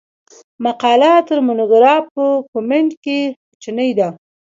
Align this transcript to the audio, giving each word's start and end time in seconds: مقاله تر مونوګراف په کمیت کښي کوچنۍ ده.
مقاله 0.65 1.11
تر 1.27 1.37
مونوګراف 1.45 2.03
په 2.15 2.25
کمیت 2.51 2.89
کښي 3.03 3.19
کوچنۍ 3.49 3.91
ده. 3.99 4.09